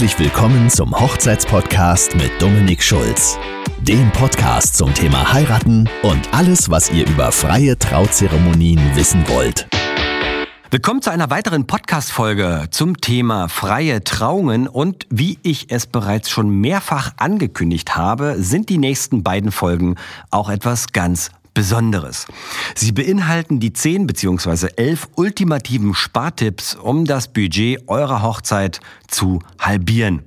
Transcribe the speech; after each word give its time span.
Herzlich 0.00 0.18
willkommen 0.18 0.70
zum 0.70 0.98
Hochzeitspodcast 0.98 2.16
mit 2.16 2.30
Dominik 2.40 2.82
Schulz. 2.82 3.38
Dem 3.82 4.10
Podcast 4.12 4.74
zum 4.74 4.94
Thema 4.94 5.30
Heiraten 5.30 5.90
und 6.02 6.32
alles, 6.32 6.70
was 6.70 6.90
ihr 6.90 7.06
über 7.06 7.30
freie 7.32 7.78
Trauzeremonien 7.78 8.80
wissen 8.96 9.28
wollt. 9.28 9.68
Willkommen 10.70 11.02
zu 11.02 11.10
einer 11.10 11.28
weiteren 11.28 11.66
Podcast-Folge 11.66 12.68
zum 12.70 12.96
Thema 13.02 13.48
freie 13.48 14.02
Trauungen 14.02 14.68
und 14.68 15.06
wie 15.10 15.38
ich 15.42 15.66
es 15.70 15.86
bereits 15.86 16.30
schon 16.30 16.48
mehrfach 16.48 17.12
angekündigt 17.18 17.94
habe, 17.94 18.36
sind 18.38 18.70
die 18.70 18.78
nächsten 18.78 19.22
beiden 19.22 19.52
Folgen 19.52 19.96
auch 20.30 20.48
etwas 20.48 20.92
ganz 20.92 21.30
Besonderes. 21.54 22.26
Sie 22.74 22.92
beinhalten 22.92 23.60
die 23.60 23.72
10 23.72 24.06
bzw. 24.06 24.68
11 24.76 25.08
ultimativen 25.16 25.94
Spartipps, 25.94 26.74
um 26.74 27.04
das 27.04 27.28
Budget 27.28 27.88
eurer 27.88 28.22
Hochzeit 28.22 28.80
zu 29.08 29.40
halbieren. 29.58 30.22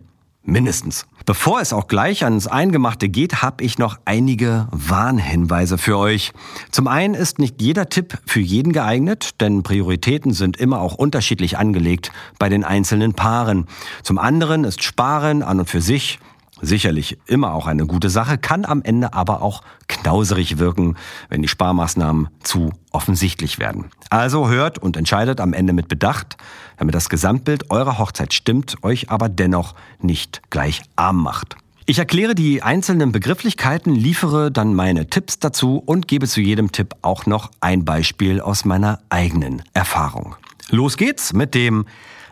Mindestens. 0.45 1.05
Bevor 1.25 1.61
es 1.61 1.71
auch 1.71 1.87
gleich 1.87 2.25
ans 2.25 2.47
Eingemachte 2.47 3.07
geht, 3.07 3.41
habe 3.41 3.63
ich 3.63 3.77
noch 3.77 3.97
einige 4.03 4.67
Warnhinweise 4.71 5.77
für 5.77 5.97
euch. 5.97 6.33
Zum 6.69 6.89
einen 6.89 7.13
ist 7.13 7.39
nicht 7.39 7.61
jeder 7.61 7.87
Tipp 7.87 8.17
für 8.25 8.41
jeden 8.41 8.73
geeignet, 8.73 9.39
denn 9.39 9.63
Prioritäten 9.63 10.33
sind 10.33 10.57
immer 10.57 10.81
auch 10.81 10.95
unterschiedlich 10.95 11.57
angelegt 11.57 12.11
bei 12.39 12.49
den 12.49 12.65
einzelnen 12.65 13.13
Paaren. 13.13 13.67
Zum 14.03 14.17
anderen 14.17 14.65
ist 14.65 14.83
Sparen 14.83 15.43
an 15.43 15.61
und 15.61 15.69
für 15.69 15.81
sich 15.81 16.19
sicherlich 16.63 17.17
immer 17.27 17.53
auch 17.53 17.67
eine 17.67 17.85
gute 17.85 18.09
Sache, 18.09 18.37
kann 18.37 18.65
am 18.65 18.81
Ende 18.81 19.13
aber 19.13 19.41
auch 19.41 19.61
knauserig 19.87 20.57
wirken, 20.57 20.95
wenn 21.29 21.41
die 21.41 21.47
Sparmaßnahmen 21.47 22.29
zu 22.41 22.71
offensichtlich 22.91 23.59
werden. 23.59 23.91
Also 24.09 24.49
hört 24.49 24.79
und 24.79 24.97
entscheidet 24.97 25.39
am 25.39 25.53
Ende 25.53 25.73
mit 25.73 25.87
Bedacht, 25.87 26.37
damit 26.77 26.95
das 26.95 27.09
Gesamtbild 27.09 27.69
eurer 27.69 27.97
Hochzeit 27.97 28.33
stimmt, 28.33 28.83
euch 28.83 29.09
aber 29.09 29.29
dennoch 29.29 29.75
nicht 29.99 30.41
gleich 30.49 30.81
arm 30.95 31.21
macht. 31.21 31.57
Ich 31.85 31.99
erkläre 31.99 32.33
die 32.33 32.63
einzelnen 32.63 33.11
Begrifflichkeiten, 33.11 33.93
liefere 33.93 34.51
dann 34.51 34.73
meine 34.73 35.07
Tipps 35.07 35.39
dazu 35.39 35.83
und 35.85 36.07
gebe 36.07 36.27
zu 36.27 36.39
jedem 36.39 36.71
Tipp 36.71 36.95
auch 37.01 37.25
noch 37.25 37.51
ein 37.59 37.83
Beispiel 37.83 38.39
aus 38.39 38.63
meiner 38.63 38.99
eigenen 39.09 39.63
Erfahrung. 39.73 40.37
Los 40.69 40.95
geht's 40.95 41.33
mit 41.33 41.53
dem 41.53 41.85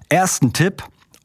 ersten 0.07 0.53
Tipp 0.53 0.83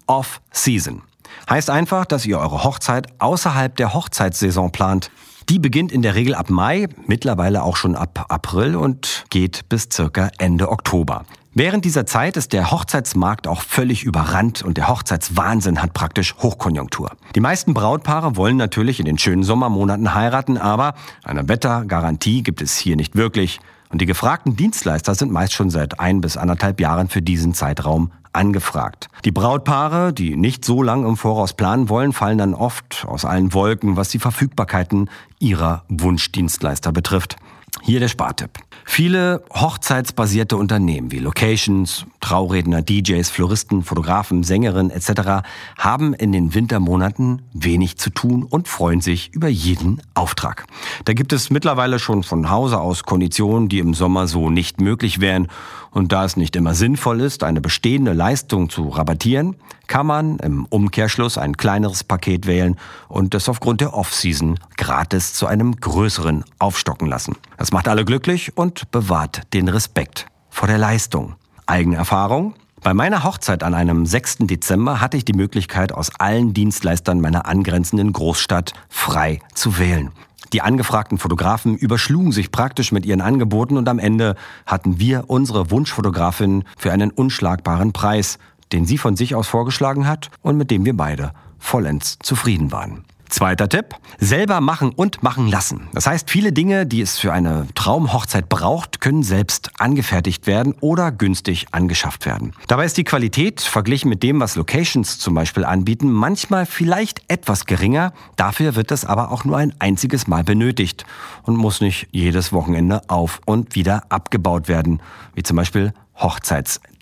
Off-Season. 0.09 1.03
Heißt 1.49 1.71
einfach, 1.71 2.05
dass 2.07 2.27
ihr 2.27 2.39
eure 2.39 2.65
Hochzeit 2.65 3.09
außerhalb 3.19 3.77
der 3.77 3.95
Hochzeitssaison 3.95 4.73
plant. 4.73 5.11
Die 5.49 5.59
beginnt 5.59 5.93
in 5.93 6.03
der 6.03 6.17
Regel 6.17 6.35
ab 6.35 6.51
Mai, 6.51 6.89
mittlerweile 7.07 7.63
auch 7.63 7.77
schon 7.77 7.95
ab 7.95 8.27
April 8.29 8.75
und 8.75 9.25
geht 9.31 9.69
bis 9.69 9.89
circa 9.93 10.31
Ende 10.39 10.71
Oktober. 10.71 11.25
Während 11.59 11.87
dieser 11.87 12.05
Zeit 12.05 12.37
ist 12.37 12.53
der 12.53 12.71
Hochzeitsmarkt 12.71 13.47
auch 13.47 13.63
völlig 13.63 14.05
überrannt 14.05 14.63
und 14.63 14.77
der 14.77 14.89
Hochzeitswahnsinn 14.89 15.81
hat 15.81 15.95
praktisch 15.95 16.35
Hochkonjunktur. 16.43 17.13
Die 17.35 17.41
meisten 17.41 17.73
Brautpaare 17.73 18.37
wollen 18.37 18.59
natürlich 18.59 19.01
in 19.01 19.07
den 19.07 19.17
schönen 19.17 19.43
Sommermonaten 19.43 20.15
heiraten, 20.15 20.59
aber 20.59 20.95
eine 21.25 21.49
Wettergarantie 21.49 22.43
gibt 22.43 22.61
es 22.61 22.77
hier 22.77 22.97
nicht 22.97 23.17
wirklich. 23.17 23.61
Und 23.89 24.03
die 24.03 24.07
gefragten 24.07 24.57
Dienstleister 24.57 25.15
sind 25.15 25.33
meist 25.33 25.55
schon 25.55 25.71
seit 25.71 25.99
ein 25.99 26.21
bis 26.21 26.37
anderthalb 26.37 26.79
Jahren 26.79 27.09
für 27.09 27.23
diesen 27.23 27.55
Zeitraum 27.55 28.11
angefragt. 28.37 29.09
Die 29.25 29.33
Brautpaare, 29.33 30.13
die 30.13 30.37
nicht 30.37 30.65
so 30.65 30.83
lang 30.83 31.05
im 31.07 31.17
Voraus 31.17 31.55
planen 31.55 31.89
wollen, 31.89 32.13
fallen 32.13 32.39
dann 32.39 32.55
oft 32.55 33.05
aus 33.09 33.25
allen 33.25 33.53
Wolken, 33.55 33.97
was 33.97 34.11
die 34.11 34.19
Verfügbarkeiten 34.19 35.11
ihrer 35.39 35.85
Wunschdienstleister 35.89 36.93
betrifft. 36.93 37.37
Hier 37.83 38.01
der 38.01 38.09
Spartipp. 38.09 38.51
Viele 38.85 39.45
hochzeitsbasierte 39.53 40.57
Unternehmen 40.57 41.13
wie 41.13 41.19
Locations, 41.19 42.07
Trauredner, 42.21 42.83
DJs, 42.83 43.29
Floristen, 43.29 43.83
Fotografen, 43.83 44.43
Sängerinnen 44.43 44.91
etc. 44.91 45.47
haben 45.77 46.15
in 46.15 46.33
den 46.33 46.55
Wintermonaten 46.55 47.43
wenig 47.53 47.99
zu 47.99 48.11
tun 48.11 48.45
und 48.45 48.69
freuen 48.69 49.01
sich 49.01 49.33
über 49.35 49.49
jeden 49.49 50.01
Auftrag. 50.15 50.67
Da 51.05 51.13
gibt 51.13 51.33
es 51.33 51.51
mittlerweile 51.51 51.99
schon 51.99 52.23
von 52.23 52.51
Hause 52.51 52.81
aus 52.81 53.05
Konditionen, 53.05 53.69
die 53.69 53.81
im 53.81 53.95
Sommer 53.95 54.27
so 54.27 54.51
nicht 54.51 54.81
möglich 54.81 55.21
wären. 55.21 55.49
Und 55.97 56.13
da 56.13 56.27
es 56.27 56.37
nicht 56.37 56.55
immer 56.57 56.75
sinnvoll 56.75 57.23
ist, 57.23 57.43
eine 57.43 57.63
bestehende 57.63 58.13
Leistung 58.13 58.69
zu 58.69 58.91
rabattieren, 58.91 59.57
kann 59.87 60.07
man 60.07 60.39
im 60.41 60.67
Umkehrschluss 60.67 61.39
ein 61.39 61.57
kleineres 61.57 62.05
Paket 62.05 62.47
wählen 62.47 62.77
und 63.09 63.35
es 63.35 63.49
aufgrund 63.49 63.81
der 63.81 63.95
Off-Season 63.95 64.61
gratis 64.77 65.33
zu 65.33 65.47
einem 65.47 65.75
größeren 65.75 66.45
aufstocken 66.59 67.09
lassen. 67.09 67.37
Das 67.57 67.73
macht 67.73 67.89
alle 67.89 68.05
glücklich 68.05 68.59
und 68.59 68.91
bewahrt 68.91 69.55
den 69.55 69.69
Respekt 69.69 70.27
vor 70.51 70.69
der 70.69 70.77
Leistung. 70.77 71.37
Eigene 71.65 71.97
Erfahrung? 71.97 72.53
Bei 72.83 72.93
meiner 72.93 73.25
Hochzeit 73.25 73.63
an 73.63 73.73
einem 73.73 74.05
6. 74.05 74.41
Dezember 74.41 75.01
hatte 75.01 75.17
ich 75.17 75.25
die 75.25 75.33
Möglichkeit, 75.33 75.93
aus 75.93 76.11
allen 76.19 76.53
Dienstleistern 76.53 77.23
meiner 77.23 77.47
angrenzenden 77.47 78.13
Großstadt 78.13 78.75
frei 78.91 79.41
zu 79.55 79.79
wählen. 79.79 80.11
Die 80.53 80.63
angefragten 80.63 81.19
Fotografen 81.19 81.77
überschlugen 81.77 82.33
sich 82.33 82.53
praktisch 82.53 82.93
mit 82.93 83.05
ihren 83.05 83.21
Angeboten 83.21 83.77
und 83.77 83.89
am 83.89 83.99
Ende 83.99 84.37
hatten 84.65 84.99
wir 85.01 85.25
unsere 85.29 85.71
Wunschfotografin 85.71 86.65
für 86.77 86.93
einen 86.93 87.11
unschlagbaren 87.11 87.93
Preis, 87.93 88.39
den 88.73 88.85
sie 88.87 88.99
von 88.99 89.17
sich 89.17 89.35
aus 89.35 89.49
vorgeschlagen 89.49 90.07
hat 90.07 90.31
und 90.43 90.57
mit 90.57 90.71
dem 90.71 90.85
wir 90.85 90.97
beide 90.97 91.33
vollends 91.59 92.19
zufrieden 92.23 92.73
waren. 92.73 93.05
Zweiter 93.29 93.69
Tipp, 93.69 93.95
selber 94.19 94.61
machen 94.61 94.91
und 94.91 95.23
machen 95.23 95.49
lassen. 95.49 95.89
Das 95.93 96.07
heißt, 96.07 96.31
viele 96.31 96.53
Dinge, 96.53 96.87
die 96.87 97.01
es 97.01 97.19
für 97.19 97.33
eine 97.33 97.67
Traumhochzeit 97.75 98.49
braucht, 98.49 99.01
können 99.01 99.23
selbst 99.23 99.71
angefertigt 99.79 100.47
werden 100.47 100.75
oder 100.81 101.13
günstig 101.13 101.67
angeschafft 101.73 102.27
werden. 102.27 102.53
Dabei 102.69 102.85
ist 102.85 102.97
die 102.97 103.05
Qualität, 103.05 103.61
verglichen 103.61 104.09
mit 104.09 104.23
dem, 104.23 104.41
was 104.41 104.57
Locations 104.57 105.19
zum 105.19 105.35
Beispiel 105.35 105.65
anbieten, 105.65 106.11
manchmal 106.11 106.67
vielleicht 106.67 107.23
etwas 107.29 107.67
geringer. 107.67 108.13
Dafür 108.37 108.77
wird 108.77 108.91
es 108.91 109.05
aber 109.05 109.31
auch 109.31 109.45
nur 109.45 109.57
ein 109.57 109.75
einziges 109.79 110.27
Mal 110.27 110.45
benötigt 110.45 111.05
und 111.43 111.57
muss 111.57 111.81
nicht 111.81 112.09
jedes 112.13 112.53
Wochenende 112.53 113.03
auf 113.09 113.41
und 113.45 113.75
wieder 113.75 114.05
abgebaut 114.09 114.69
werden, 114.69 115.01
wie 115.35 115.43
zum 115.43 115.57
Beispiel 115.57 115.93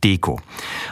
Hochzeitsdeko. 0.04 0.40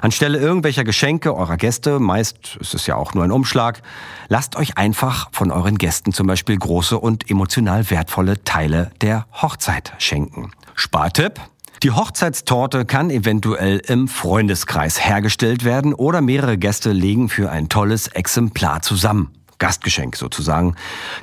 Anstelle 0.01 0.39
irgendwelcher 0.39 0.85
Geschenke 0.85 1.35
eurer 1.37 1.57
Gäste, 1.57 2.01
meist 2.01 2.57
ist 2.61 2.75
es 2.75 2.87
ja 2.87 2.97
auch 2.97 3.15
nur 3.15 3.25
ein 3.25 3.31
Umschlag, 3.31 3.83
lasst 4.29 4.57
euch 4.57 4.79
einfach 4.79 5.29
von 5.33 5.51
euren 5.51 5.79
Gästen 5.79 6.13
zum 6.13 6.27
Beispiel 6.27 6.57
große 6.57 6.99
und 6.99 7.31
emotional 7.31 7.91
wertvolle 7.91 8.43
Teile 8.45 8.91
der 9.01 9.27
Hochzeit 9.33 9.93
schenken. 9.99 10.53
Spartipp. 10.75 11.41
Die 11.83 11.91
Hochzeitstorte 11.91 12.85
kann 12.85 13.11
eventuell 13.11 13.79
im 13.79 14.07
Freundeskreis 14.07 15.05
hergestellt 15.05 15.65
werden 15.65 15.95
oder 15.95 16.21
mehrere 16.21 16.57
Gäste 16.57 16.93
legen 16.93 17.29
für 17.29 17.51
ein 17.51 17.69
tolles 17.69 18.07
Exemplar 18.07 18.83
zusammen. 18.83 19.42
Gastgeschenk 19.63 20.17
sozusagen. 20.17 20.75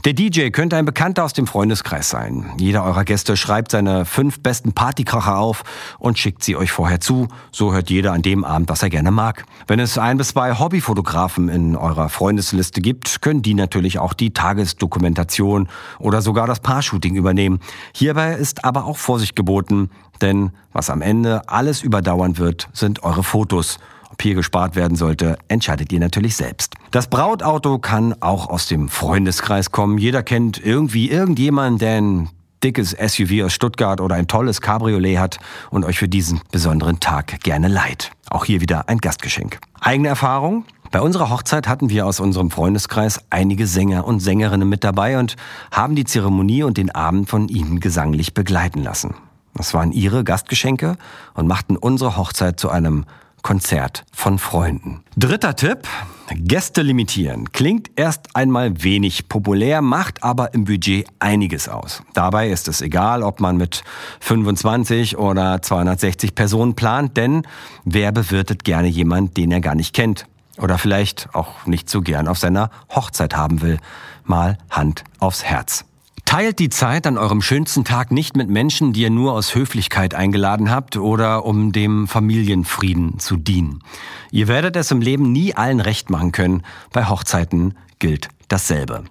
Der 0.06 0.14
DJ 0.14 0.48
könnte 0.52 0.78
ein 0.78 0.86
Bekannter 0.86 1.26
aus 1.26 1.34
dem 1.34 1.46
Freundeskreis 1.46 2.10
sein. 2.10 2.54
Jeder 2.58 2.86
eurer 2.86 3.04
Gäste 3.04 3.36
schreibt 3.36 3.70
seine 3.70 4.06
fünf 4.06 4.40
besten 4.40 4.72
Partykracher 4.72 5.38
auf 5.38 5.66
und 5.98 6.18
schickt 6.18 6.42
sie 6.42 6.56
euch 6.56 6.72
vorher 6.72 7.02
zu. 7.02 7.28
So 7.52 7.74
hört 7.74 7.90
jeder 7.90 8.14
an 8.14 8.22
dem 8.22 8.46
Abend, 8.46 8.70
was 8.70 8.82
er 8.82 8.90
gerne 8.90 9.12
mag. 9.12 9.44
Wenn 9.68 9.82
es 9.82 9.98
ein 9.98 10.18
bis 10.18 10.30
zwei 10.30 10.58
Hobbyfotografen 10.58 11.50
in 11.50 11.76
eurer 11.76 12.08
Freundesliste 12.08 12.80
gibt, 12.80 13.22
können 13.22 13.42
die 13.42 13.56
natürlich 13.56 14.00
auch 14.00 14.14
die 14.14 14.32
Tagesdokumentation 14.32 15.68
oder 16.00 16.22
sogar 16.22 16.48
das 16.48 16.62
Paar-Shooting 16.62 17.16
übernehmen. 17.16 17.60
Hierbei 17.94 18.36
ist 18.36 18.64
aber 18.64 18.86
auch 18.86 18.96
Vorsicht 18.96 19.36
geboten, 19.36 19.90
denn 20.22 20.52
was 20.72 20.90
am 20.90 21.02
Ende 21.02 21.42
alles 21.50 21.84
überdauern 21.84 22.38
wird, 22.38 22.70
sind 22.72 23.04
eure 23.04 23.24
Fotos. 23.24 23.80
Ob 24.12 24.22
hier 24.22 24.36
gespart 24.36 24.76
werden 24.76 24.98
sollte, 24.98 25.38
entscheidet 25.48 25.92
ihr 25.92 26.00
natürlich 26.00 26.36
selbst. 26.36 26.76
Das 26.92 27.08
Brautauto 27.08 27.80
kann 27.80 28.16
auch 28.22 28.50
aus 28.50 28.68
dem 28.68 28.90
Freundeskreis 28.90 29.72
kommen. 29.72 29.98
Jeder 29.98 30.24
kennt 30.24 30.64
irgendwie 30.64 31.10
irgendjemanden, 31.10 31.80
der 31.80 32.02
ein 32.02 32.30
dickes 32.64 32.92
SUV 32.92 33.46
aus 33.46 33.54
Stuttgart 33.54 34.02
oder 34.02 34.16
ein 34.16 34.28
tolles 34.28 34.62
Cabriolet 34.62 35.18
hat 35.18 35.40
und 35.70 35.86
euch 35.86 36.00
für 36.00 36.10
diesen 36.10 36.42
besonderen 36.52 37.00
Tag 37.00 37.40
gerne 37.42 37.68
leiht. 37.68 38.12
Auch 38.30 38.46
hier 38.46 38.62
wieder 38.62 38.90
ein 38.90 38.98
Gastgeschenk. 38.98 39.60
Eigene 39.80 40.10
Erfahrung? 40.10 40.66
Bei 40.92 41.02
unserer 41.02 41.30
Hochzeit 41.30 41.68
hatten 41.68 41.90
wir 41.90 42.08
aus 42.08 42.20
unserem 42.20 42.50
Freundeskreis 42.50 43.22
einige 43.30 43.68
Sänger 43.68 44.06
und 44.06 44.22
Sängerinnen 44.22 44.68
mit 44.68 44.84
dabei 44.84 45.20
und 45.20 45.36
haben 45.72 45.96
die 45.96 46.04
Zeremonie 46.04 46.64
und 46.64 46.78
den 46.78 46.90
Abend 46.90 47.30
von 47.30 47.48
ihnen 47.48 47.80
gesanglich 47.80 48.34
begleiten 48.34 48.84
lassen. 48.84 49.14
Das 49.54 49.74
waren 49.74 49.92
ihre 49.92 50.24
Gastgeschenke 50.24 50.98
und 51.36 51.48
machten 51.48 51.78
unsere 51.78 52.18
Hochzeit 52.18 52.60
zu 52.60 52.70
einem 52.70 53.06
Konzert 53.42 54.06
von 54.14 54.40
Freunden. 54.40 55.04
Dritter 55.18 55.56
Tipp. 55.56 55.88
Gäste 56.36 56.84
limitieren. 56.84 57.52
Klingt 57.52 57.90
erst 57.96 58.36
einmal 58.36 58.84
wenig 58.84 59.30
populär, 59.30 59.82
macht 59.82 60.24
aber 60.24 60.54
im 60.54 60.66
Budget 60.66 61.08
einiges 61.18 61.68
aus. 61.68 62.04
Dabei 62.14 62.50
ist 62.50 62.68
es 62.68 62.82
egal, 62.82 63.24
ob 63.24 63.40
man 63.40 63.58
mit 63.58 63.84
25 64.20 65.18
oder 65.18 65.62
260 65.62 66.36
Personen 66.36 66.76
plant, 66.76 67.18
denn 67.18 67.44
wer 67.84 68.12
bewirtet 68.12 68.64
gerne 68.64 68.88
jemand, 68.88 69.38
den 69.38 69.52
er 69.52 69.62
gar 69.62 69.76
nicht 69.76 69.96
kennt? 69.96 70.28
Oder 70.58 70.78
vielleicht 70.78 71.30
auch 71.34 71.66
nicht 71.66 71.90
so 71.90 72.02
gern 72.02 72.28
auf 72.28 72.38
seiner 72.38 72.70
Hochzeit 72.94 73.36
haben 73.36 73.62
will. 73.62 73.80
Mal 74.24 74.58
Hand 74.70 75.04
aufs 75.20 75.44
Herz. 75.44 75.86
Teilt 76.30 76.60
die 76.60 76.70
Zeit 76.70 77.08
an 77.08 77.18
eurem 77.18 77.42
schönsten 77.42 77.86
Tag 77.86 78.12
nicht 78.12 78.38
mit 78.38 78.52
Menschen, 78.52 78.94
die 78.94 79.02
ihr 79.02 79.10
nur 79.10 79.34
aus 79.34 79.56
Höflichkeit 79.56 80.14
eingeladen 80.14 80.70
habt 80.70 80.96
oder 80.96 81.44
um 81.44 81.72
dem 81.72 82.08
Familienfrieden 82.08 83.18
zu 83.18 83.36
dienen. 83.36 83.82
Ihr 84.30 84.48
werdet 84.48 84.76
es 84.76 84.92
im 84.92 85.02
Leben 85.02 85.32
nie 85.32 85.56
allen 85.56 85.80
recht 85.80 86.12
machen 86.12 86.32
können. 86.32 86.62
Bei 86.94 87.06
Hochzeiten 87.06 87.74
gilt 87.98 88.30
dasselbe. 88.48 89.06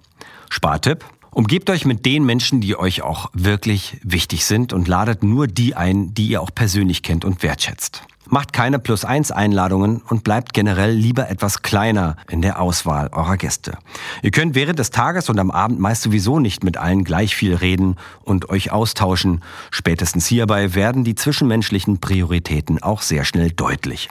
Spartipp. 0.49 1.03
Umgebt 1.31 1.69
euch 1.69 1.83
mit 1.83 2.05
den 2.05 2.23
Menschen, 2.23 2.61
die 2.61 2.79
euch 2.79 3.01
auch 3.01 3.29
wirklich 3.33 3.97
wichtig 4.01 4.45
sind 4.45 4.71
und 4.71 4.87
ladet 4.87 5.21
nur 5.21 5.47
die 5.47 5.75
ein, 5.75 6.13
die 6.13 6.29
ihr 6.29 6.41
auch 6.41 6.55
persönlich 6.55 7.03
kennt 7.03 7.25
und 7.25 7.43
wertschätzt. 7.43 8.03
Macht 8.31 8.53
keine 8.53 8.77
Plus-1-Einladungen 8.77 10.03
und 10.07 10.23
bleibt 10.23 10.53
generell 10.53 10.91
lieber 10.91 11.29
etwas 11.29 11.63
kleiner 11.63 12.15
in 12.29 12.43
der 12.43 12.61
Auswahl 12.61 13.09
eurer 13.11 13.37
Gäste. 13.37 13.77
Ihr 14.21 14.29
könnt 14.29 14.53
während 14.53 14.77
des 14.77 14.91
Tages 14.91 15.29
und 15.29 15.39
am 15.39 15.49
Abend 15.49 15.79
meist 15.79 16.03
sowieso 16.03 16.39
nicht 16.39 16.63
mit 16.63 16.77
allen 16.77 17.03
gleich 17.03 17.35
viel 17.35 17.55
reden 17.55 17.95
und 18.23 18.49
euch 18.49 18.71
austauschen. 18.71 19.41
Spätestens 19.71 20.27
hierbei 20.27 20.75
werden 20.75 21.03
die 21.03 21.15
zwischenmenschlichen 21.15 21.99
Prioritäten 21.99 22.83
auch 22.83 23.01
sehr 23.01 23.25
schnell 23.25 23.49
deutlich. 23.49 24.09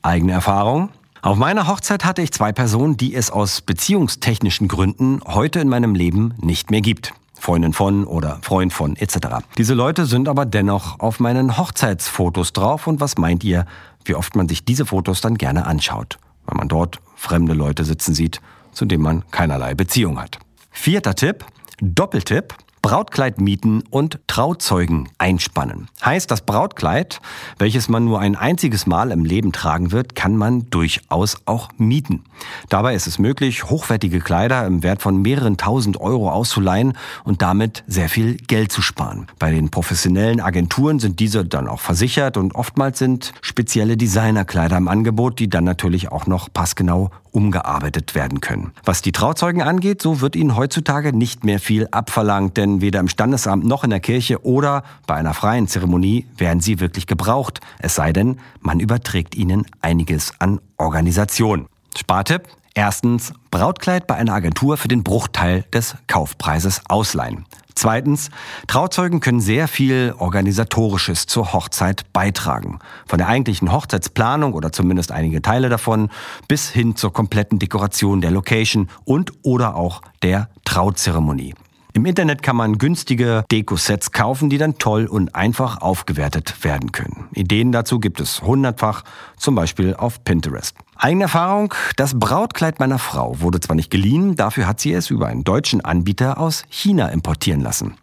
Eigene 0.00 0.32
Erfahrung? 0.32 0.88
Auf 1.20 1.36
meiner 1.36 1.68
Hochzeit 1.68 2.06
hatte 2.06 2.22
ich 2.22 2.32
zwei 2.32 2.52
Personen, 2.52 2.96
die 2.96 3.14
es 3.14 3.30
aus 3.30 3.60
beziehungstechnischen 3.60 4.66
Gründen 4.66 5.20
heute 5.26 5.60
in 5.60 5.68
meinem 5.68 5.94
Leben 5.94 6.34
nicht 6.40 6.70
mehr 6.70 6.80
gibt. 6.80 7.12
Freundin 7.42 7.72
von 7.72 8.04
oder 8.04 8.38
Freund 8.42 8.72
von 8.72 8.94
etc. 8.94 9.16
Diese 9.58 9.74
Leute 9.74 10.06
sind 10.06 10.28
aber 10.28 10.46
dennoch 10.46 11.00
auf 11.00 11.18
meinen 11.18 11.58
Hochzeitsfotos 11.58 12.52
drauf 12.52 12.86
und 12.86 13.00
was 13.00 13.18
meint 13.18 13.42
ihr, 13.42 13.66
wie 14.04 14.14
oft 14.14 14.36
man 14.36 14.48
sich 14.48 14.64
diese 14.64 14.86
Fotos 14.86 15.20
dann 15.20 15.36
gerne 15.36 15.66
anschaut, 15.66 16.20
weil 16.46 16.56
man 16.56 16.68
dort 16.68 17.00
fremde 17.16 17.52
Leute 17.52 17.84
sitzen 17.84 18.14
sieht, 18.14 18.40
zu 18.70 18.84
denen 18.84 19.02
man 19.02 19.28
keinerlei 19.32 19.74
Beziehung 19.74 20.20
hat. 20.20 20.38
Vierter 20.70 21.16
Tipp, 21.16 21.44
Doppeltipp, 21.80 22.54
Brautkleid 22.82 23.40
mieten 23.40 23.84
und 23.90 24.18
Trauzeugen 24.26 25.08
einspannen. 25.16 25.88
Heißt, 26.04 26.28
das 26.32 26.40
Brautkleid, 26.40 27.20
welches 27.58 27.88
man 27.88 28.04
nur 28.04 28.18
ein 28.18 28.34
einziges 28.34 28.86
Mal 28.86 29.12
im 29.12 29.24
Leben 29.24 29.52
tragen 29.52 29.92
wird, 29.92 30.16
kann 30.16 30.36
man 30.36 30.68
durchaus 30.68 31.36
auch 31.44 31.70
mieten. 31.78 32.24
Dabei 32.68 32.96
ist 32.96 33.06
es 33.06 33.20
möglich, 33.20 33.70
hochwertige 33.70 34.18
Kleider 34.18 34.66
im 34.66 34.82
Wert 34.82 35.00
von 35.00 35.22
mehreren 35.22 35.56
tausend 35.56 36.00
Euro 36.00 36.30
auszuleihen 36.30 36.94
und 37.22 37.40
damit 37.40 37.84
sehr 37.86 38.08
viel 38.08 38.36
Geld 38.36 38.72
zu 38.72 38.82
sparen. 38.82 39.28
Bei 39.38 39.52
den 39.52 39.70
professionellen 39.70 40.40
Agenturen 40.40 40.98
sind 40.98 41.20
diese 41.20 41.44
dann 41.44 41.68
auch 41.68 41.80
versichert 41.80 42.36
und 42.36 42.54
oftmals 42.56 42.98
sind 42.98 43.32
spezielle 43.42 43.96
Designerkleider 43.96 44.76
im 44.76 44.88
Angebot, 44.88 45.38
die 45.38 45.48
dann 45.48 45.64
natürlich 45.64 46.10
auch 46.10 46.26
noch 46.26 46.52
passgenau 46.52 47.10
umgearbeitet 47.32 48.14
werden 48.14 48.40
können. 48.40 48.72
Was 48.84 49.02
die 49.02 49.12
Trauzeugen 49.12 49.62
angeht, 49.62 50.00
so 50.00 50.20
wird 50.20 50.36
ihnen 50.36 50.56
heutzutage 50.56 51.16
nicht 51.16 51.44
mehr 51.44 51.58
viel 51.58 51.88
abverlangt, 51.90 52.56
denn 52.56 52.80
weder 52.80 53.00
im 53.00 53.08
Standesamt 53.08 53.64
noch 53.64 53.84
in 53.84 53.90
der 53.90 54.00
Kirche 54.00 54.44
oder 54.44 54.84
bei 55.06 55.16
einer 55.16 55.34
freien 55.34 55.66
Zeremonie 55.66 56.26
werden 56.36 56.60
sie 56.60 56.78
wirklich 56.78 57.06
gebraucht, 57.06 57.60
es 57.80 57.94
sei 57.94 58.12
denn, 58.12 58.38
man 58.60 58.80
überträgt 58.80 59.34
ihnen 59.34 59.66
einiges 59.80 60.32
an 60.38 60.60
Organisation. 60.76 61.66
Spartipp, 61.96 62.48
Erstens, 62.74 63.34
Brautkleid 63.50 64.06
bei 64.06 64.14
einer 64.14 64.32
Agentur 64.32 64.78
für 64.78 64.88
den 64.88 65.04
Bruchteil 65.04 65.64
des 65.74 65.94
Kaufpreises 66.06 66.80
ausleihen. 66.88 67.44
Zweitens, 67.74 68.30
Trauzeugen 68.66 69.20
können 69.20 69.40
sehr 69.40 69.68
viel 69.68 70.14
Organisatorisches 70.18 71.26
zur 71.26 71.52
Hochzeit 71.52 72.12
beitragen. 72.12 72.78
Von 73.06 73.18
der 73.18 73.28
eigentlichen 73.28 73.72
Hochzeitsplanung 73.72 74.54
oder 74.54 74.72
zumindest 74.72 75.12
einige 75.12 75.42
Teile 75.42 75.68
davon 75.68 76.08
bis 76.48 76.70
hin 76.70 76.96
zur 76.96 77.12
kompletten 77.12 77.58
Dekoration 77.58 78.20
der 78.20 78.30
Location 78.30 78.88
und 79.04 79.32
oder 79.42 79.74
auch 79.76 80.02
der 80.22 80.48
Trauzeremonie. 80.64 81.54
Im 81.94 82.06
Internet 82.06 82.42
kann 82.42 82.56
man 82.56 82.78
günstige 82.78 83.44
Deko-Sets 83.52 84.12
kaufen, 84.12 84.48
die 84.48 84.56
dann 84.56 84.78
toll 84.78 85.04
und 85.04 85.34
einfach 85.34 85.82
aufgewertet 85.82 86.64
werden 86.64 86.90
können. 86.90 87.28
Ideen 87.34 87.70
dazu 87.70 88.00
gibt 88.00 88.18
es 88.18 88.40
hundertfach, 88.40 89.02
zum 89.36 89.54
Beispiel 89.54 89.94
auf 89.94 90.24
Pinterest. 90.24 90.74
Eigene 90.96 91.24
Erfahrung, 91.24 91.74
das 91.96 92.18
Brautkleid 92.18 92.80
meiner 92.80 92.98
Frau 92.98 93.40
wurde 93.40 93.60
zwar 93.60 93.76
nicht 93.76 93.90
geliehen, 93.90 94.36
dafür 94.36 94.66
hat 94.66 94.80
sie 94.80 94.94
es 94.94 95.10
über 95.10 95.26
einen 95.26 95.44
deutschen 95.44 95.84
Anbieter 95.84 96.38
aus 96.38 96.64
China 96.70 97.08
importieren 97.08 97.60
lassen. 97.60 97.96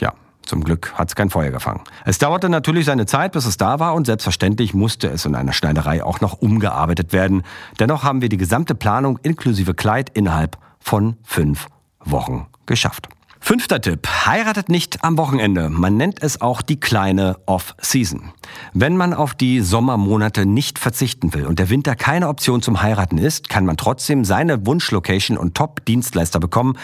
Ja, 0.00 0.14
zum 0.42 0.64
Glück 0.64 0.94
hat 0.94 1.08
es 1.08 1.14
kein 1.14 1.30
Feuer 1.30 1.52
gefangen. 1.52 1.82
Es 2.04 2.18
dauerte 2.18 2.48
natürlich 2.48 2.86
seine 2.86 3.06
Zeit, 3.06 3.30
bis 3.30 3.46
es 3.46 3.56
da 3.56 3.78
war 3.78 3.94
und 3.94 4.06
selbstverständlich 4.06 4.74
musste 4.74 5.08
es 5.08 5.24
in 5.24 5.36
einer 5.36 5.52
Schneiderei 5.52 6.02
auch 6.02 6.20
noch 6.20 6.40
umgearbeitet 6.42 7.12
werden. 7.12 7.44
Dennoch 7.78 8.02
haben 8.02 8.22
wir 8.22 8.28
die 8.28 8.38
gesamte 8.38 8.74
Planung 8.74 9.20
inklusive 9.22 9.74
Kleid 9.74 10.10
innerhalb 10.14 10.58
von 10.80 11.16
fünf 11.22 11.68
Wochen 12.04 12.46
geschafft. 12.66 13.08
Fünfter 13.40 13.80
Tipp. 13.80 14.08
Heiratet 14.26 14.68
nicht 14.68 15.04
am 15.04 15.18
Wochenende. 15.18 15.68
Man 15.68 15.96
nennt 15.96 16.22
es 16.22 16.40
auch 16.40 16.62
die 16.62 16.80
kleine 16.80 17.36
Off-Season. 17.46 18.32
Wenn 18.72 18.96
man 18.96 19.14
auf 19.14 19.34
die 19.34 19.60
Sommermonate 19.60 20.46
nicht 20.46 20.78
verzichten 20.78 21.32
will 21.32 21.46
und 21.46 21.58
der 21.58 21.70
Winter 21.70 21.94
keine 21.94 22.28
Option 22.28 22.62
zum 22.62 22.82
Heiraten 22.82 23.18
ist, 23.18 23.48
kann 23.48 23.64
man 23.64 23.76
trotzdem 23.76 24.24
seine 24.24 24.66
Wunschlocation 24.66 25.38
und 25.38 25.54
Top-Dienstleister 25.54 26.40
bekommen, 26.40 26.76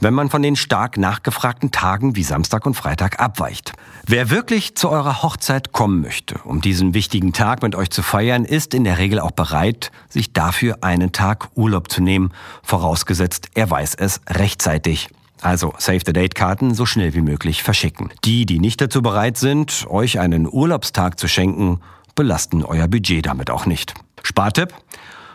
wenn 0.00 0.12
man 0.12 0.28
von 0.28 0.42
den 0.42 0.56
stark 0.56 0.98
nachgefragten 0.98 1.70
Tagen 1.70 2.16
wie 2.16 2.24
Samstag 2.24 2.66
und 2.66 2.74
Freitag 2.74 3.20
abweicht. 3.20 3.72
Wer 4.06 4.30
wirklich 4.30 4.74
zu 4.74 4.90
eurer 4.90 5.22
Hochzeit 5.22 5.72
kommen 5.72 6.02
möchte, 6.02 6.38
um 6.44 6.60
diesen 6.60 6.92
wichtigen 6.92 7.32
Tag 7.32 7.62
mit 7.62 7.74
euch 7.74 7.90
zu 7.90 8.02
feiern, 8.02 8.44
ist 8.44 8.74
in 8.74 8.84
der 8.84 8.98
Regel 8.98 9.20
auch 9.20 9.30
bereit, 9.30 9.90
sich 10.08 10.32
dafür 10.32 10.78
einen 10.82 11.12
Tag 11.12 11.48
Urlaub 11.54 11.90
zu 11.90 12.02
nehmen, 12.02 12.32
vorausgesetzt 12.62 13.48
er 13.54 13.70
weiß 13.70 13.94
es 13.94 14.20
rechtzeitig. 14.28 15.08
Also 15.40 15.74
Save 15.78 16.00
the 16.04 16.12
Date 16.12 16.34
Karten 16.34 16.74
so 16.74 16.86
schnell 16.86 17.14
wie 17.14 17.22
möglich 17.22 17.62
verschicken. 17.62 18.10
Die, 18.24 18.46
die 18.46 18.58
nicht 18.58 18.80
dazu 18.80 19.02
bereit 19.02 19.36
sind, 19.36 19.86
euch 19.88 20.18
einen 20.18 20.46
Urlaubstag 20.46 21.18
zu 21.18 21.28
schenken, 21.28 21.80
belasten 22.14 22.64
euer 22.64 22.88
Budget 22.88 23.26
damit 23.26 23.50
auch 23.50 23.66
nicht. 23.66 23.94
Spartipp? 24.22 24.74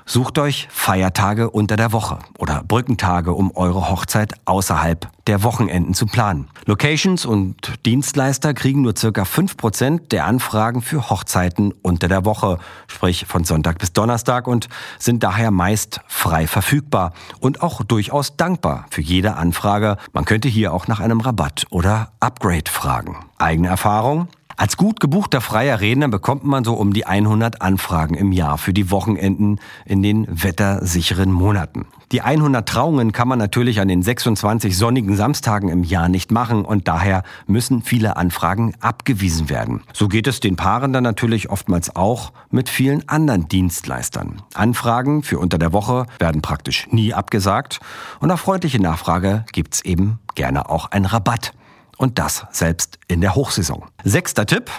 Sucht 0.08 0.38
euch 0.38 0.68
Feiertage 0.70 1.50
unter 1.50 1.78
der 1.78 1.92
Woche 1.92 2.20
oder 2.38 2.64
Brückentage, 2.64 3.34
um 3.34 3.52
eure 3.56 3.90
Hochzeit 3.90 4.34
außerhalb 4.46 5.10
der 5.26 5.42
Wochenenden 5.42 5.96
zu 5.96 6.06
planen. 6.06 6.48
Locations 6.68 7.26
und 7.26 7.84
Dienstleister 7.88 8.54
kriegen 8.54 8.84
nur 8.84 8.96
circa 8.96 9.24
5% 9.24 10.10
der 10.10 10.26
Anfragen 10.26 10.84
für 10.84 11.10
Hochzeiten 11.10 11.74
unter 11.82 12.08
der 12.08 12.24
Woche, 12.24 12.60
sprich 12.86 13.26
von 13.26 13.46
Sonntag 13.46 13.80
bis 13.80 13.94
Donnerstag 13.94 14.48
und 14.48 14.70
sind 15.00 15.24
daher 15.24 15.50
meist 15.50 16.02
frei 16.08 16.46
verfügbar 16.46 17.12
und 17.40 17.64
auch 17.64 17.84
durchaus 17.84 18.38
dankbar 18.38 18.86
für 18.92 19.02
jede 19.02 19.36
Anfrage. 19.36 19.98
Man 20.14 20.26
könnte 20.26 20.48
hier 20.48 20.72
auch 20.72 20.88
nach 20.88 21.00
einem 21.00 21.20
Rabatt 21.20 21.66
oder 21.72 22.12
Upgrade 22.20 22.70
fragen. 22.70 23.26
Eigene 23.40 23.70
Erfahrung? 23.70 24.28
Als 24.58 24.78
gut 24.78 25.02
gebuchter 25.02 25.42
freier 25.42 25.82
Redner 25.82 26.08
bekommt 26.08 26.46
man 26.46 26.64
so 26.64 26.76
um 26.76 26.94
die 26.94 27.06
100 27.06 27.62
Anfragen 27.62 28.16
im 28.16 28.32
Jahr 28.32 28.58
für 28.58 28.72
die 28.72 28.90
Wochenenden 28.90 29.60
in 29.86 30.02
den 30.02 30.26
wettersicheren 30.30 31.30
Monaten. 31.30 31.88
Die 32.14 32.22
100 32.22 32.68
Trauungen 32.68 33.12
kann 33.12 33.28
man 33.28 33.38
natürlich 33.38 33.82
an 33.82 33.90
den 33.90 34.02
26 34.02 34.78
sonnigen 34.78 35.18
Samstagen 35.18 35.68
im 35.68 35.84
Jahr 35.84 36.08
nicht 36.08 36.32
machen 36.32 36.64
und 36.64 36.88
daher 36.88 37.24
müssen 37.48 37.82
viele 37.82 38.16
Anfragen 38.16 38.74
abgewiesen 38.80 39.50
werden. 39.50 39.82
So 39.92 40.08
geht 40.08 40.26
es 40.26 40.40
den 40.40 40.56
Paaren 40.56 40.94
dann 40.94 41.04
natürlich 41.04 41.50
oftmals 41.50 41.94
auch 41.94 42.32
mit 42.50 42.70
vielen 42.70 43.10
anderen 43.10 43.50
Dienstleistern. 43.50 44.42
Anfragen 44.54 45.24
für 45.24 45.40
unter 45.40 45.58
der 45.58 45.74
Woche 45.74 46.06
werden 46.18 46.42
praktisch 46.42 46.88
nie 46.92 47.14
abgesagt 47.14 47.82
und 48.22 48.32
auf 48.32 48.40
freundliche 48.40 48.82
Nachfrage 48.82 49.44
gibt's 49.52 49.82
eben 49.82 50.20
gerne 50.36 50.70
auch 50.70 50.92
einen 50.92 51.06
Rabatt. 51.06 51.52
Und 51.98 52.20
das 52.20 52.46
selbst 52.52 53.00
in 53.08 53.22
der 53.22 53.36
Hochsaison. 53.36 53.86
Sechster 54.04 54.46
Tipp. 54.46 54.70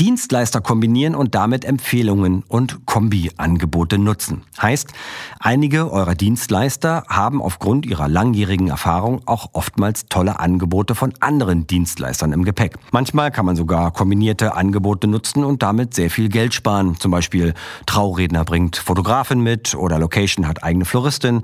Dienstleister 0.00 0.60
kombinieren 0.60 1.14
und 1.14 1.34
damit 1.34 1.64
Empfehlungen 1.64 2.42
und 2.48 2.84
Kombi-Angebote 2.86 3.98
nutzen. 3.98 4.42
Heißt, 4.60 4.92
einige 5.38 5.90
eurer 5.90 6.14
Dienstleister 6.14 7.04
haben 7.08 7.40
aufgrund 7.40 7.86
ihrer 7.86 8.08
langjährigen 8.08 8.68
Erfahrung 8.68 9.22
auch 9.26 9.50
oftmals 9.52 10.06
tolle 10.08 10.38
Angebote 10.38 10.94
von 10.94 11.14
anderen 11.20 11.66
Dienstleistern 11.66 12.32
im 12.32 12.44
Gepäck. 12.44 12.76
Manchmal 12.90 13.30
kann 13.30 13.46
man 13.46 13.56
sogar 13.56 13.90
kombinierte 13.90 14.54
Angebote 14.54 15.06
nutzen 15.06 15.44
und 15.44 15.62
damit 15.62 15.94
sehr 15.94 16.10
viel 16.10 16.28
Geld 16.28 16.52
sparen. 16.52 16.98
Zum 16.98 17.10
Beispiel 17.10 17.54
Trauredner 17.86 18.44
bringt 18.44 18.76
Fotografin 18.76 19.40
mit 19.40 19.74
oder 19.74 19.98
Location 19.98 20.46
hat 20.46 20.62
eigene 20.62 20.84
Floristin 20.84 21.42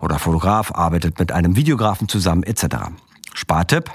oder 0.00 0.18
Fotograf 0.18 0.72
arbeitet 0.72 1.18
mit 1.18 1.32
einem 1.32 1.56
Videografen 1.56 2.08
zusammen 2.08 2.42
etc. 2.42 2.66
Spartipp. 3.32 3.90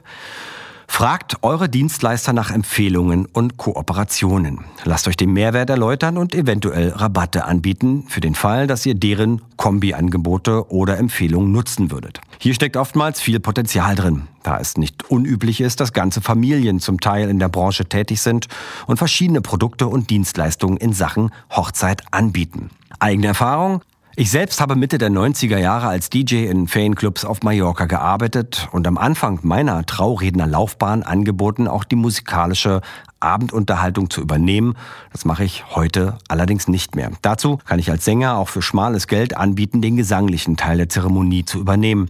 Fragt 0.90 1.44
eure 1.44 1.70
Dienstleister 1.70 2.34
nach 2.34 2.52
Empfehlungen 2.52 3.26
und 3.26 3.56
Kooperationen. 3.56 4.66
Lasst 4.84 5.08
euch 5.08 5.16
den 5.16 5.32
Mehrwert 5.32 5.70
erläutern 5.70 6.18
und 6.18 6.36
eventuell 6.36 6.90
Rabatte 6.90 7.46
anbieten, 7.46 8.04
für 8.10 8.20
den 8.20 8.36
Fall, 8.36 8.68
dass 8.68 8.86
ihr 8.86 8.96
deren 8.96 9.42
Kombi-Angebote 9.56 10.70
oder 10.70 10.98
Empfehlungen 10.98 11.54
nutzen 11.54 11.92
würdet. 11.92 12.20
Hier 12.38 12.54
steckt 12.54 12.76
oftmals 12.76 13.22
viel 13.22 13.40
Potenzial 13.40 13.96
drin, 13.96 14.24
da 14.44 14.60
es 14.60 14.76
nicht 14.76 15.10
unüblich 15.10 15.62
ist, 15.62 15.80
dass 15.80 15.94
ganze 15.94 16.20
Familien 16.20 16.82
zum 16.82 17.00
Teil 17.00 17.30
in 17.30 17.40
der 17.40 17.50
Branche 17.50 17.86
tätig 17.86 18.20
sind 18.20 18.48
und 18.86 18.98
verschiedene 18.98 19.40
Produkte 19.40 19.88
und 19.88 20.10
Dienstleistungen 20.10 20.76
in 20.76 20.92
Sachen 20.92 21.30
Hochzeit 21.52 22.02
anbieten. 22.12 22.72
Eigene 23.00 23.28
Erfahrung? 23.28 23.82
Ich 24.20 24.32
selbst 24.32 24.60
habe 24.60 24.76
Mitte 24.76 24.98
der 24.98 25.12
90er 25.12 25.58
Jahre 25.60 25.88
als 25.88 26.10
DJ 26.10 26.48
in 26.48 26.68
Fanclubs 26.68 27.24
auf 27.24 27.42
Mallorca 27.42 27.86
gearbeitet 27.86 28.68
und 28.74 28.86
am 28.86 28.98
Anfang 28.98 29.40
meiner 29.44 29.86
Traurednerlaufbahn 29.86 31.04
angeboten, 31.04 31.70
auch 31.70 31.86
die 31.86 31.96
musikalische 31.96 32.82
Abendunterhaltung 33.20 34.10
zu 34.10 34.22
übernehmen. 34.22 34.76
Das 35.12 35.26
mache 35.26 35.44
ich 35.44 35.76
heute 35.76 36.18
allerdings 36.28 36.68
nicht 36.68 36.96
mehr. 36.96 37.12
Dazu 37.22 37.58
kann 37.66 37.80
ich 37.80 37.92
als 37.92 38.06
Sänger 38.06 38.38
auch 38.38 38.50
für 38.50 38.62
schmales 38.62 39.08
Geld 39.08 39.36
anbieten, 39.36 39.82
den 39.82 39.98
gesanglichen 39.98 40.58
Teil 40.58 40.78
der 40.78 40.90
Zeremonie 40.90 41.46
zu 41.46 41.60
übernehmen. 41.60 42.10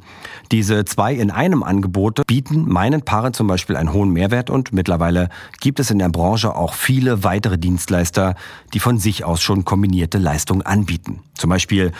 Diese 0.51 0.85
zwei 0.85 1.13
in 1.13 1.31
einem 1.31 1.63
Angebote 1.63 2.23
bieten 2.25 2.67
meinen 2.67 3.01
Paaren 3.01 3.33
zum 3.33 3.47
Beispiel 3.47 3.75
einen 3.75 3.93
hohen 3.93 4.11
Mehrwert 4.11 4.49
und 4.49 4.73
mittlerweile 4.73 5.29
gibt 5.59 5.79
es 5.79 5.91
in 5.91 5.99
der 5.99 6.09
Branche 6.09 6.55
auch 6.55 6.73
viele 6.73 7.23
weitere 7.23 7.57
Dienstleister, 7.57 8.35
die 8.73 8.79
von 8.79 8.97
sich 8.97 9.25
aus 9.25 9.41
schon 9.41 9.65
kombinierte 9.65 10.17
Leistungen 10.17 10.61
anbieten. 10.61 11.21
Zum 11.33 11.49
Beispiel 11.49 11.91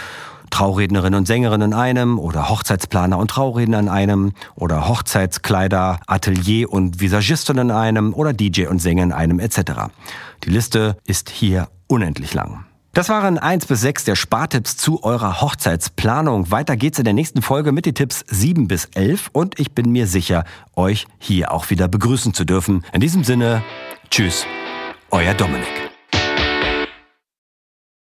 Traurednerin 0.49 1.15
und 1.15 1.27
Sängerin 1.27 1.61
in 1.61 1.73
einem 1.73 2.19
oder 2.19 2.49
Hochzeitsplaner 2.49 3.17
und 3.17 3.31
Trauredner 3.31 3.79
in 3.79 3.89
einem 3.89 4.33
oder 4.55 4.87
Hochzeitskleider, 4.87 5.99
Atelier 6.07 6.71
und 6.71 7.01
Visagistin 7.01 7.57
in 7.57 7.71
einem 7.71 8.13
oder 8.13 8.33
DJ 8.33 8.67
und 8.67 8.79
Sänger 8.79 9.03
in 9.03 9.11
einem 9.11 9.39
etc. 9.39 9.59
Die 10.43 10.49
Liste 10.49 10.97
ist 11.05 11.29
hier 11.29 11.67
unendlich 11.87 12.33
lang. 12.33 12.65
Das 12.93 13.07
waren 13.07 13.37
eins 13.37 13.67
bis 13.67 13.81
sechs 13.81 14.03
der 14.03 14.15
Spartipps 14.15 14.75
zu 14.75 15.03
eurer 15.03 15.41
Hochzeitsplanung. 15.41 16.49
Weiter 16.49 16.75
geht's 16.75 16.97
in 16.97 17.05
der 17.05 17.13
nächsten 17.13 17.41
Folge 17.41 17.71
mit 17.71 17.85
den 17.85 17.93
Tipps 17.93 18.25
sieben 18.27 18.67
bis 18.67 18.85
elf 18.95 19.29
und 19.31 19.59
ich 19.59 19.73
bin 19.73 19.91
mir 19.91 20.07
sicher, 20.07 20.43
euch 20.75 21.05
hier 21.19 21.51
auch 21.51 21.69
wieder 21.69 21.87
begrüßen 21.87 22.33
zu 22.33 22.45
dürfen. 22.45 22.83
In 22.91 22.99
diesem 22.99 23.23
Sinne, 23.23 23.63
tschüss, 24.09 24.45
euer 25.11 25.35
Dominik. 25.35 25.89